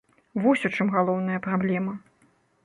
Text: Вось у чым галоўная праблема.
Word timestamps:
Вось 0.45 0.63
у 0.69 0.71
чым 0.77 0.87
галоўная 0.95 1.39
праблема. 1.49 1.93